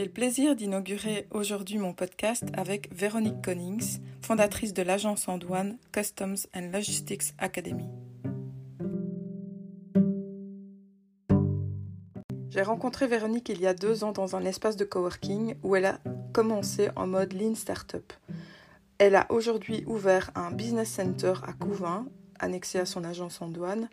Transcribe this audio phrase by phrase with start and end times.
[0.00, 5.76] J'ai le plaisir d'inaugurer aujourd'hui mon podcast avec Véronique Connings, fondatrice de l'agence en douane
[5.92, 7.84] Customs and Logistics Academy.
[12.48, 15.84] J'ai rencontré Véronique il y a deux ans dans un espace de coworking où elle
[15.84, 15.98] a
[16.32, 18.10] commencé en mode Lean Startup.
[18.96, 22.06] Elle a aujourd'hui ouvert un business center à Couvin,
[22.38, 23.90] annexé à son agence en douane.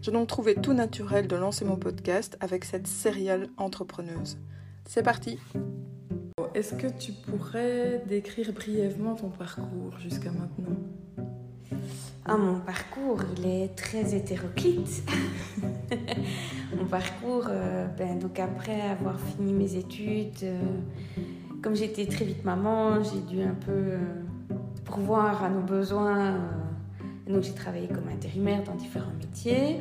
[0.00, 4.38] J'ai donc trouvé tout naturel de lancer mon podcast avec cette serial entrepreneuse.
[4.86, 5.38] C'est parti
[6.54, 10.76] Est-ce que tu pourrais décrire brièvement ton parcours jusqu'à maintenant?
[12.26, 15.02] Ah, Mon parcours, il est très hétéroclite.
[16.76, 20.60] mon parcours, euh, ben, donc après avoir fini mes études, euh,
[21.62, 23.98] comme j'étais très vite maman, j'ai dû un peu euh,
[24.84, 26.36] pourvoir à nos besoins.
[27.26, 29.80] donc j'ai travaillé comme intérimaire dans différents métiers.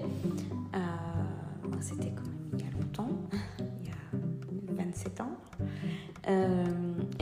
[1.81, 2.08] C'était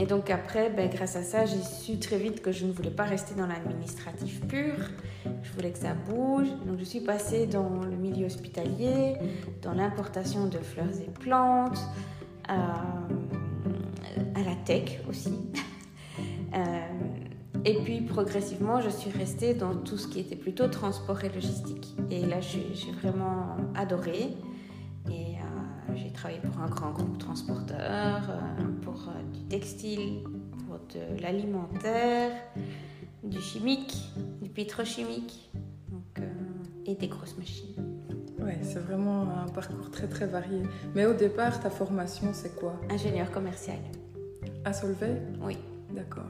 [0.08, 3.04] donc après, ben, grâce à ça, j'ai su très vite que je ne voulais pas
[3.04, 4.74] rester dans l'administratif pur.
[5.42, 6.48] Je voulais que ça bouge.
[6.66, 9.16] Donc je suis passée dans le milieu hospitalier,
[9.62, 11.78] dans l'importation de fleurs et plantes,
[12.48, 12.52] euh,
[14.34, 15.34] à la tech aussi.
[16.54, 21.28] Euh, et puis progressivement, je suis restée dans tout ce qui était plutôt transport et
[21.28, 21.94] logistique.
[22.10, 24.34] Et là, j'ai vraiment adoré.
[25.10, 28.30] Et euh, j'ai travaillé pour un grand groupe transporteur,
[29.32, 30.22] du textile,
[30.66, 32.32] pour de l'alimentaire,
[33.22, 33.96] du chimique,
[34.42, 35.50] du pétrochimique
[35.90, 36.24] donc,
[36.86, 37.74] et des grosses machines.
[38.40, 40.62] Oui, c'est vraiment un parcours très très varié.
[40.94, 42.80] Mais au départ, ta formation, c'est quoi?
[42.88, 43.78] Ingénieur commercial.
[44.64, 45.20] À Solvay?
[45.42, 45.56] Oui.
[45.90, 46.24] D'accord.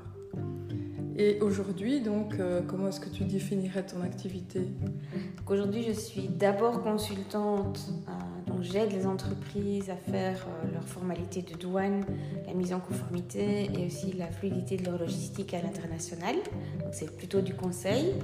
[1.16, 4.68] Et aujourd'hui, donc, euh, comment est-ce que tu définirais ton activité?
[5.48, 8.07] Aujourd'hui, je suis d'abord consultante, euh,
[8.62, 12.04] j'aide les entreprises à faire euh, leurs formalités de douane,
[12.46, 16.36] la mise en conformité et aussi la fluidité de leur logistique à l'international.
[16.92, 18.14] C'est plutôt du conseil.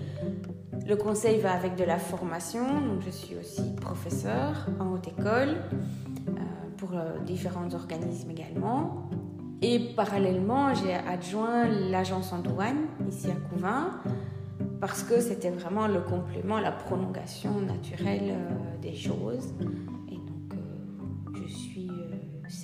[0.87, 5.57] Le conseil va avec de la formation, donc je suis aussi professeur en haute école
[6.77, 6.91] pour
[7.25, 9.09] différents organismes également.
[9.63, 14.01] Et parallèlement, j'ai adjoint l'agence en douane ici à Couvin
[14.79, 19.55] parce que c'était vraiment le complément, la prolongation naturelle euh, des choses.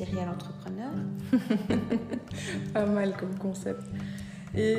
[0.04, 0.90] Serial entrepreneur.
[2.74, 3.82] Pas mal comme concept.
[4.56, 4.78] Et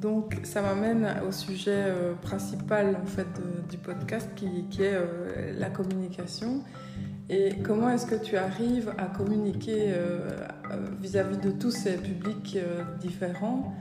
[0.00, 1.84] donc, ça m'amène au sujet
[2.20, 3.28] principal en fait
[3.70, 4.98] du podcast qui, est
[5.56, 6.64] la communication.
[7.28, 10.46] Et comment est-ce que tu arrives à communiquer euh,
[11.00, 13.74] vis-à-vis de tous ces publics euh, différents?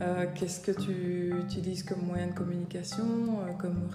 [0.00, 3.04] Euh, Qu'est-ce que tu utilises comme moyen de communication,
[3.58, 3.88] comme,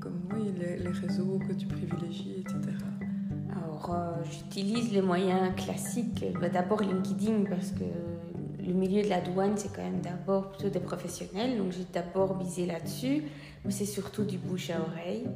[0.00, 0.28] comme
[0.58, 2.58] les, réseaux que tu privilégies, etc.
[3.56, 3.96] Alors,
[4.30, 6.24] j'utilise les moyens classiques.
[6.40, 7.84] Bah, d'abord LinkedIn parce que
[8.66, 11.58] le milieu de la douane, c'est quand même d'abord plutôt des professionnels.
[11.58, 13.24] Donc, j'ai d'abord misé là-dessus.
[13.64, 15.26] Mais c'est surtout du bouche à oreille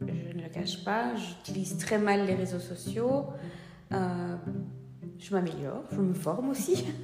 [0.00, 1.14] je ne le cache pas.
[1.16, 3.26] J'utilise très mal les réseaux sociaux.
[3.92, 4.36] Euh,
[5.18, 6.84] je m'améliore, je me forme aussi.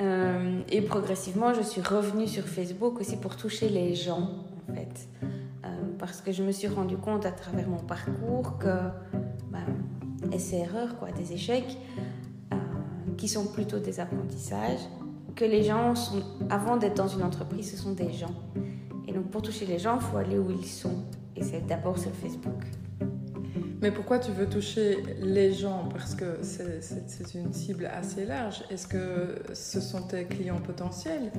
[0.00, 4.28] Euh, et progressivement, je suis revenue sur Facebook aussi pour toucher les gens,
[4.68, 5.08] en fait.
[5.22, 5.68] Euh,
[6.00, 8.76] parce que je me suis rendu compte à travers mon parcours que,
[9.54, 11.78] ben, et ces erreurs, quoi, des échecs,
[13.16, 14.80] qui sont plutôt des apprentissages,
[15.36, 18.34] que les gens sont, avant d'être dans une entreprise, ce sont des gens.
[19.06, 21.04] Et donc, pour toucher les gens, il faut aller où ils sont.
[21.36, 22.62] Et c'est d'abord sur Facebook.
[23.80, 25.88] Mais pourquoi tu veux toucher les gens?
[25.90, 28.64] Parce que c'est une cible assez large.
[28.70, 31.30] Est-ce que ce sont tes clients potentiels?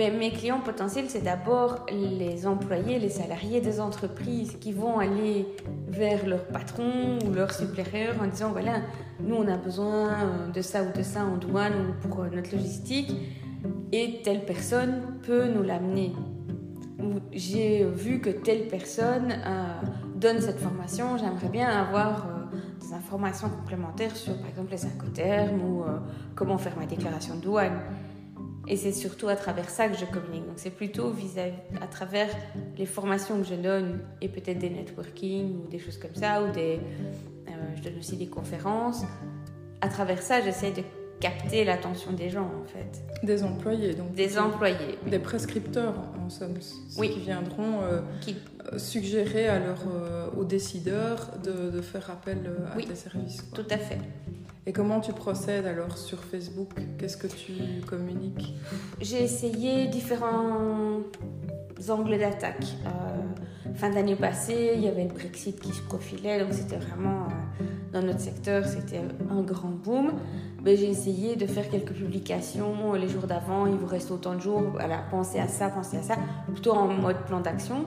[0.00, 5.46] Mais Mes clients potentiels, c'est d'abord les employés, les salariés des entreprises qui vont aller
[5.88, 8.80] vers leur patron ou leur supérieur en disant, voilà,
[9.22, 10.08] nous on a besoin
[10.54, 13.14] de ça ou de ça en douane ou pour notre logistique,
[13.92, 16.14] et telle personne peut nous l'amener
[17.32, 19.80] j'ai vu que telle personne euh,
[20.16, 25.62] donne cette formation, j'aimerais bien avoir euh, des informations complémentaires sur, par exemple, les incoterms
[25.62, 25.98] ou euh,
[26.34, 27.80] comment faire ma déclaration de douane.
[28.70, 30.46] Et c'est surtout à travers ça que je communique.
[30.46, 32.30] Donc c'est plutôt vis -à, travers
[32.78, 36.52] les formations que je donne et peut-être des networking ou des choses comme ça, ou
[36.52, 36.78] des,
[37.76, 39.02] je donne aussi des conférences.
[39.80, 40.82] À travers ça, j'essaie de
[41.18, 42.92] capter l'attention des gens en fait.
[43.24, 44.14] Des employés donc.
[44.14, 44.98] Des employés.
[45.06, 46.54] Des prescripteurs en somme.
[46.96, 47.10] Oui.
[47.10, 48.36] Qui viendront euh, qui...
[48.72, 52.38] Euh, suggérer à leur, euh, aux décideurs de, de faire appel
[52.72, 53.44] à tes services.
[53.52, 53.98] Tout à fait.
[54.70, 56.68] Et comment tu procèdes alors sur Facebook?
[56.96, 57.54] Qu'est-ce que tu
[57.88, 58.54] communiques?
[59.00, 61.00] J'ai essayé différents
[61.88, 62.76] angles d'attaque.
[63.74, 67.64] fin d'année passée, il y avait le Brexit qui se profilait, donc c'était vraiment, euh,
[67.92, 70.12] dans notre secteur, c'était un grand boom.
[70.62, 74.40] Mais j'ai essayé de faire quelques publications les jours d'avant, il vous reste autant de
[74.40, 76.14] jours, voilà, pensez à ça, pensez à ça,
[76.52, 77.86] plutôt en mode plan d'action.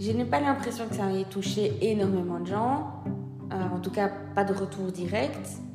[0.00, 3.04] Je n'ai pas l'impression que ça ait touché énormément de gens,
[3.52, 5.67] euh, en tout cas pas de retour direct, euh,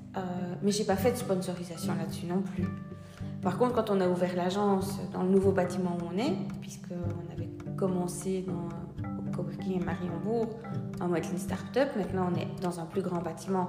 [0.63, 2.65] mais j'ai pas fait de sponsorisation là-dessus non plus.
[3.41, 7.31] Par contre, quand on a ouvert l'agence dans le nouveau bâtiment où on est, puisqu'on
[7.33, 8.69] avait commencé dans,
[9.19, 10.47] au Coworking et Marienbourg
[11.01, 13.67] en mode start-up, maintenant on est dans un plus grand bâtiment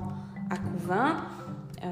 [0.50, 1.16] à Couvin.
[1.82, 1.86] Euh,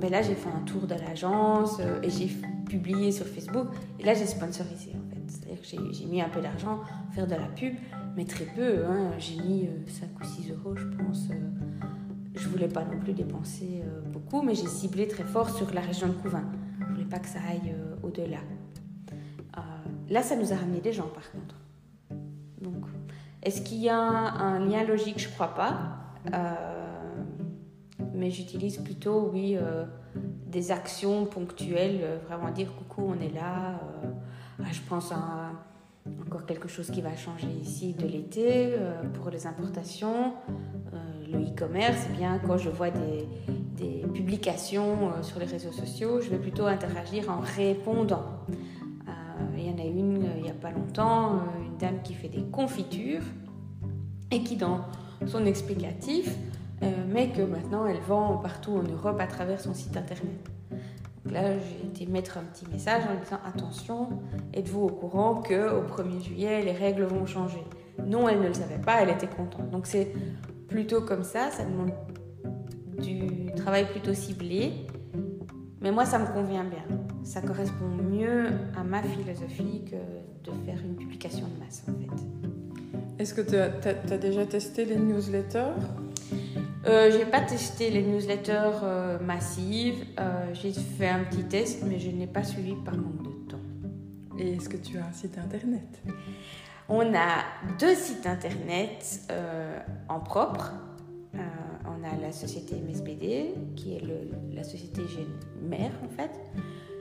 [0.00, 2.28] ben là, j'ai fait un tour de l'agence euh, et j'ai
[2.68, 3.68] publié sur Facebook.
[3.98, 5.22] Et là, j'ai sponsorisé en fait.
[5.28, 6.80] C'est-à-dire que j'ai mis un peu d'argent,
[7.12, 7.74] faire de la pub,
[8.16, 8.84] mais très peu.
[8.84, 9.12] Hein.
[9.18, 11.28] J'ai mis 5 euh, ou 6 euros, je pense.
[12.48, 16.08] Je voulais pas non plus dépenser beaucoup, mais j'ai ciblé très fort sur la région
[16.08, 16.44] de Couvin
[17.08, 18.38] pas que ça aille euh, au-delà.
[19.56, 19.60] Euh,
[20.08, 21.56] là, ça nous a ramené des gens, par contre.
[22.60, 22.84] Donc,
[23.42, 25.18] est-ce qu'il y a un, lien logique?
[25.18, 25.78] Je crois pas.
[26.32, 26.54] Euh,
[28.14, 29.56] mais j'utilise plutôt, oui,
[30.46, 33.80] des actions ponctuelles, vraiment dire coucou, on est là.
[34.60, 35.52] Ah, je pense à
[36.26, 38.74] encore quelque chose qui va changer ici de l'été
[39.14, 40.34] pour les importations.
[41.30, 43.26] Le e-commerce, bien quand je vois des,
[44.14, 48.24] publications euh, sur les réseaux sociaux, je vais plutôt interagir en répondant.
[48.50, 49.12] Euh,
[49.56, 52.28] il y en a une euh, il n'y a pas longtemps, une dame qui fait
[52.28, 53.22] des confitures
[54.30, 54.80] et qui dans
[55.26, 56.36] son explicatif
[57.08, 60.48] met que maintenant elle vend partout en Europe à travers son site internet.
[61.30, 64.08] Là, j'ai été mettre un petit message en disant attention,
[64.54, 67.62] êtes-vous au courant que au 1er juillet les règles vont changer?
[68.04, 69.70] Non, elle ne le savait pas, elle était contente.
[69.70, 70.12] Donc c'est
[70.68, 71.92] plutôt comme ça, ça demande
[73.00, 74.86] du travail plutôt ciblé.
[75.80, 76.84] Mais moi, ça me convient bien.
[77.24, 82.24] Ça correspond mieux à ma philosophie que de faire une publication de masse, en fait.
[83.18, 85.74] Est-ce que tu as, déjà testé les newsletters?
[86.86, 90.04] Euh, J'ai pas testé les newsletters euh, massives.
[90.18, 93.58] Euh, j'ai fait un petit test, mais je n'ai pas suivi par manque de temps.
[94.38, 96.00] Et est-ce que tu as un site internet?
[96.88, 97.44] On a
[97.78, 100.72] deux sites internet euh, en propre
[101.98, 104.02] on a la société MSBD, qui est
[104.52, 105.02] la société
[105.62, 106.30] mère en fait.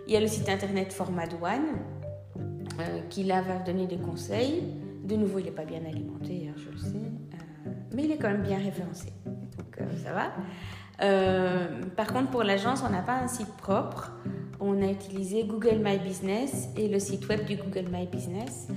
[0.08, 4.64] Il y a le site internet Format euh, qui là va donner des conseils.
[5.04, 8.18] De nouveau, il n'est pas bien alimenté, hein, je le sais, euh, mais il est
[8.18, 9.12] quand même bien référencé.
[9.26, 11.86] Donc euh, ça va.
[11.96, 14.12] par contre, pour l'agence, on n'a pas un site propre.
[14.60, 18.68] On a utilisé Google My Business et le site web du Google My Business.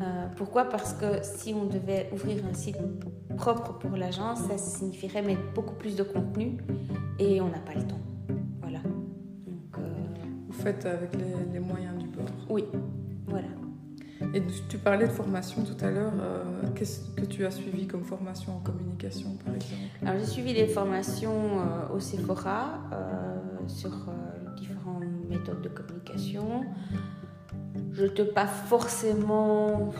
[0.00, 0.64] Euh, pourquoi?
[0.64, 2.76] Parce que si on devait ouvrir un site
[3.36, 6.56] propre pour l'agence, ça signifierait mettre beaucoup plus de contenu
[7.18, 8.00] et on n'a pas le temps.
[8.60, 8.80] Voilà.
[8.80, 9.82] Donc, euh,
[10.48, 12.64] Vous faites avec les, moyens du bord Oui,
[13.26, 13.48] voilà.
[14.34, 16.12] Et tu parlais de formation tout à l'heure.
[16.20, 16.42] Euh,
[16.74, 19.82] qu'est-ce que tu as suivi comme formation en communication, par exemple?
[20.02, 21.58] Alors, j'ai suivi des formations
[21.94, 22.80] au Sephora
[23.66, 23.90] sur
[24.56, 26.64] différentes méthodes de communication
[27.98, 29.90] je n'étais pas forcément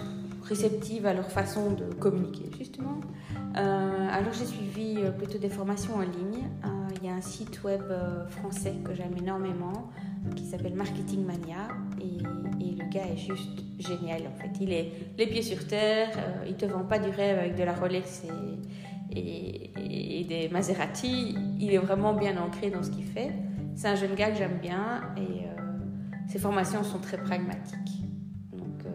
[0.43, 3.01] réceptive à leur façon de communiquer, justement.
[3.57, 6.47] Euh, alors j'ai suivi euh, plutôt des formations en ligne.
[6.65, 6.69] Euh,
[7.01, 7.83] il y a un site web
[8.29, 9.91] français que j'aime énormément
[10.37, 11.69] qui s'appelle Marketing Mania
[12.01, 12.19] et,
[12.79, 14.51] le gars est juste génial en fait.
[14.61, 16.09] Il est les pieds sur terre,
[16.47, 18.23] il te vend pas du rêve avec de la Rolex
[19.15, 21.37] et, des Maserati.
[21.61, 23.33] Il est vraiment bien ancré dans ce qu'il fait.
[23.75, 25.03] C'est un jeune gars que j'aime bien
[26.29, 28.03] ces formations sont très pragmatiques.
[28.53, 28.91] Donc euh,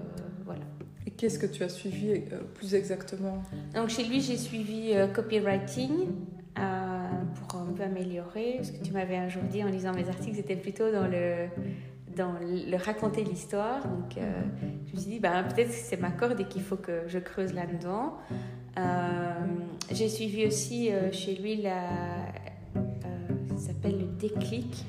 [0.45, 0.61] voilà.
[1.07, 3.43] Et qu'est-ce que tu as suivi euh, plus exactement?
[3.73, 6.07] Donc chez lui, j'ai suivi euh, copywriting
[6.55, 8.55] pour un peu améliorer.
[8.57, 11.47] Parce que tu m'avais un jour dit en lisant mes articles, c'était plutôt dans le
[12.15, 13.87] dans le raconter l'histoire.
[13.87, 14.19] Donc,
[14.85, 17.17] je me suis dit, bah, peut-être que c'est ma corde et qu'il faut que je
[17.17, 18.19] creuse là-dedans.
[19.91, 21.87] j'ai suivi aussi chez lui la.
[23.47, 24.85] ça s'appelle le déclic.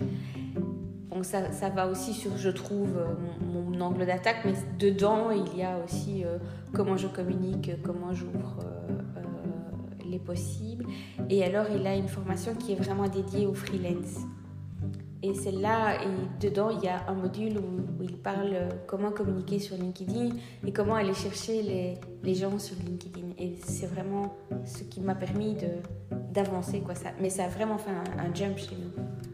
[1.24, 5.62] Ça, ça, va aussi sur, je trouve, euh, mon, angle d'attaque, mais dedans, il y
[5.62, 6.38] a aussi euh,
[6.72, 9.24] comment je communique, comment j'ouvre euh,
[10.04, 10.84] les possibles.
[11.30, 14.20] Et alors, il a une formation qui est vraiment dédiée au freelance.
[15.22, 19.76] Et celle-là, et dedans, il y a un module où, il parle comment communiquer sur
[19.76, 23.28] LinkedIn et comment aller chercher les, les gens sur LinkedIn.
[23.38, 25.56] Et c'est vraiment ce qui m'a permis
[26.32, 26.82] d'avancer.
[27.18, 29.33] Mais ça a vraiment fait un jump chez nous.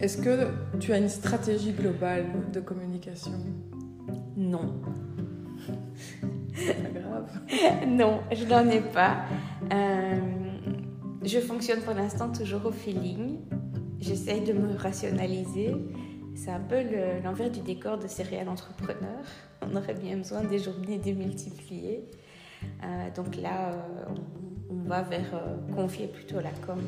[0.00, 0.48] Est-ce que
[0.78, 3.32] tu as une stratégie globale de communication?
[4.36, 4.74] Non.
[6.54, 7.86] C'est pas grave.
[7.88, 9.24] non, je n'en ai pas.
[9.72, 10.16] Euh,
[11.22, 13.38] je fonctionne pour l'instant toujours au feeling.
[13.98, 15.74] J'essaye de me rationaliser.
[16.34, 16.82] c'est un peu
[17.24, 19.24] l'envers du décor de céréales entrepreneurs.
[19.62, 22.04] On aurait bien besoin des journées démultipliées.
[22.84, 23.72] Euh, donc là,
[24.08, 25.42] on, on, va vers
[25.74, 26.80] confier plutôt la com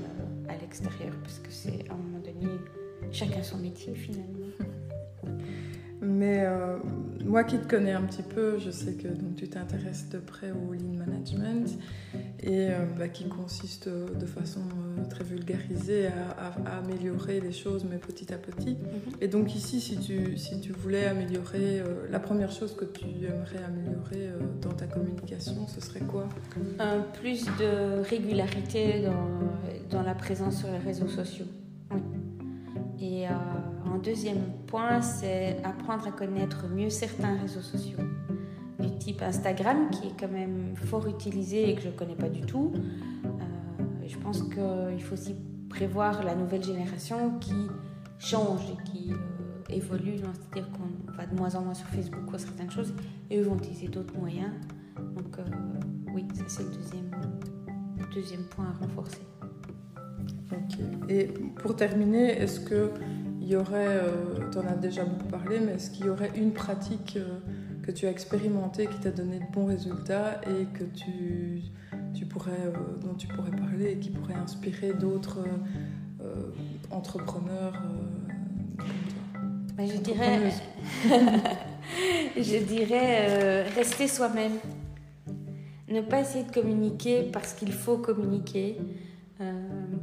[0.49, 2.53] à l'extérieur parce que c'est à un moment donné
[3.13, 4.47] chacun son métier finalement.
[6.01, 6.79] Mais euh,
[7.25, 10.53] moi qui te connais un petit peu, je sais que donc, tu t'intéresses de près
[10.53, 11.77] au lean management
[12.41, 14.61] et euh, bah, qui consiste euh, de façon
[15.11, 18.77] très vulgarisée à, améliorer les choses, mais petit à petit.
[18.77, 19.15] Mhm.
[19.21, 23.65] Et donc ici, si tu, si tu voulais améliorer, la première chose que tu aimerais
[23.67, 24.31] améliorer
[24.63, 26.29] dans ta communication, ce serait quoi?
[27.21, 31.47] Plus de régularité dans, dans, la présence sur les réseaux sociaux.
[33.01, 37.99] Et un deuxième point, c'est apprendre à connaître mieux certains réseaux sociaux,
[38.79, 42.29] du type Instagram, qui est quand même fort utilisé et que je ne connais pas
[42.29, 42.73] du tout.
[42.75, 43.29] Euh,
[44.07, 45.35] je pense qu'il faut aussi
[45.69, 47.69] prévoir la nouvelle génération qui
[48.19, 49.17] change et qui euh,
[49.75, 50.19] évolue.
[50.19, 52.95] C'est-à-dire qu'on va de moins en moins sur Facebook ou certaines choses,
[53.31, 54.51] et eux vont utiliser d'autres moyens.
[55.17, 55.45] Donc euh,
[56.15, 57.11] oui, ça c'est le deuxième,
[58.15, 59.23] deuxième point à renforcer.
[60.53, 60.79] Ok.
[61.09, 61.25] Et
[61.63, 62.91] pour terminer, est-ce que
[63.49, 66.31] il y aurait, euh, tu en as déjà beaucoup parlé, mais est-ce qu'il y aurait
[66.37, 67.39] une pratique euh,
[67.83, 71.63] que tu as expérimentée, qui t'a donné de bons résultats et que tu,
[72.13, 75.39] tu pourrais, euh, dont tu pourrais parler et qui pourrait inspirer d'autres
[76.91, 77.83] entrepreneurs
[79.79, 80.53] ben, Je dirais,
[82.37, 84.59] je dirais rester soi-même.
[85.89, 88.77] Ne pas essayer de communiquer parce qu'il faut communiquer.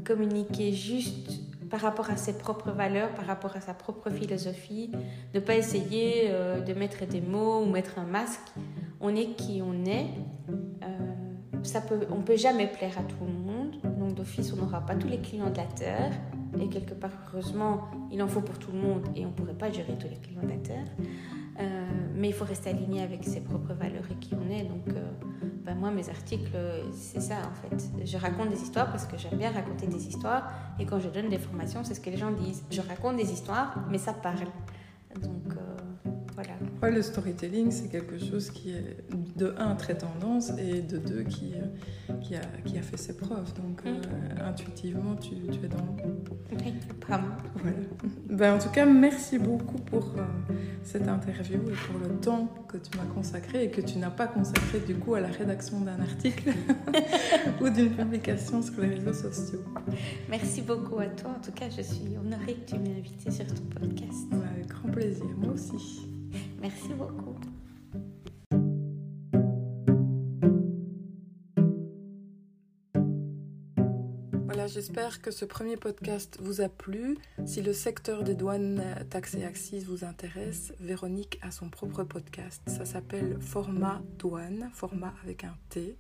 [0.06, 1.32] Communiquer juste
[1.70, 4.92] par rapport à ses propres valeurs, par rapport à sa propre philosophie,
[5.34, 8.54] ne pas essayer euh, de mettre des mots ou mettre un masque.
[9.02, 10.08] On est qui on est.
[10.84, 10.88] Euh,
[11.64, 13.76] ça peut, on peut jamais plaire à tout le monde.
[14.00, 16.14] Donc d'office, on n'aura pas tous les clients de la Terre.
[16.62, 19.58] Et quelque part, heureusement, il en faut pour tout le monde et on ne pourrait
[19.58, 20.86] pas gérer tous les clients de la Terre.
[21.60, 24.64] Euh, mais il faut rester aligné avec ses propres valeurs et qui on est.
[24.64, 25.12] Donc, euh,
[25.66, 26.52] ben moi, mes articles,
[26.94, 27.90] c'est ça en fait.
[28.06, 30.52] Je raconte des histoires parce que j'aime bien raconter des histoires.
[30.80, 32.64] Et quand je donne des formations, c'est ce que les gens disent.
[32.70, 34.48] Je raconte des histoires, mais ça parle.
[35.22, 36.92] Donc, euh, voilà.
[36.92, 38.98] le storytelling, c'est quelque chose qui est
[39.36, 43.18] de un très tendance et de deux qui, euh, qui, a, qui a fait ses
[43.18, 43.54] preuves.
[43.56, 44.02] Donc euh,
[44.48, 45.96] intuitivement, tu, tu, es dans
[46.52, 46.74] Oui,
[47.08, 47.22] pas
[47.56, 47.78] voilà.
[48.30, 50.24] ben, En tout cas, merci beaucoup pour euh,
[50.84, 54.28] cette interview et pour le temps que tu m'as consacré et que tu n'as pas
[54.28, 56.54] consacré du coup à la rédaction d'un article
[57.62, 59.64] ou d'une publication sur les réseaux sociaux.
[60.30, 61.32] Merci beaucoup à toi.
[61.38, 64.28] En tout cas, je suis honorée que tu m'aies invité sur ton podcast.
[64.32, 66.08] avec grand plaisir, moi aussi.
[66.62, 67.36] Merci beaucoup.
[74.76, 77.18] J'espère que ce premier podcast vous a plu.
[77.46, 82.62] Si le secteur des douanes, taxes et axes vous intéresse, Véronique a son propre podcast.
[82.68, 85.96] Ça s'appelle Format Douane, format avec un T.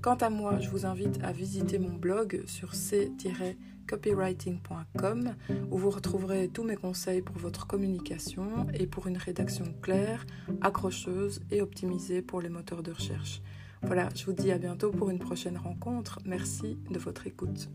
[0.00, 5.34] Quant à moi, je vous invite à visiter mon blog sur c-copywriting.com
[5.72, 10.24] où vous retrouverez tous mes conseils pour votre communication et pour une rédaction claire,
[10.60, 13.42] accrocheuse et optimisée pour les moteurs de recherche.
[13.82, 16.20] Voilà, je vous dis à bientôt pour une prochaine rencontre.
[16.24, 17.68] Merci de votre écoute.